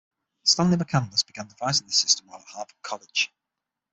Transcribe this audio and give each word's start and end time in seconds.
Stanley 0.43 0.77
McCandless 0.77 1.23
began 1.27 1.45
devising 1.47 1.85
this 1.85 1.99
system 1.99 2.25
while 2.25 2.39
at 2.39 2.47
Harvard 2.47 2.81
College. 2.81 3.31